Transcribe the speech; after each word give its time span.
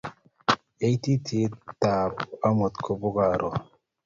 Yaitietab 0.81 2.13
amut 2.47 2.73
kobo 2.85 3.07
karon 3.15 3.55